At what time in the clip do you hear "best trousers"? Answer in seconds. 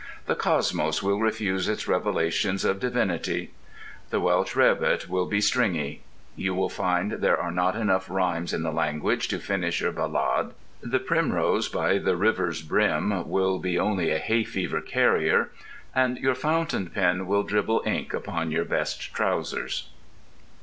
18.65-19.89